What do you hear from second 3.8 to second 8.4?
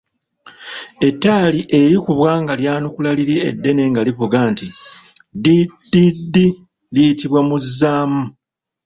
nga livuga nti “ddi, ddi, ddi” liyitibwa Muzaamu."